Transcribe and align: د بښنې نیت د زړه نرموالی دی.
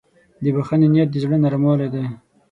د 0.43 0.45
بښنې 0.55 0.87
نیت 0.93 1.09
د 1.11 1.15
زړه 1.23 1.37
نرموالی 1.43 1.87
دی. 1.93 2.05